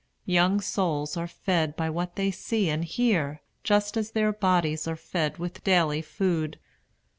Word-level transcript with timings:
Young 0.25 0.59
souls 0.61 1.15
are 1.15 1.27
fed 1.27 1.75
by 1.75 1.87
what 1.91 2.15
they 2.15 2.31
see 2.31 2.69
and 2.69 2.83
hear, 2.83 3.41
just 3.63 3.95
as 3.95 4.09
their 4.13 4.33
bodies 4.33 4.87
are 4.87 4.95
fed 4.95 5.37
with 5.37 5.63
daily 5.63 6.01
food. 6.01 6.57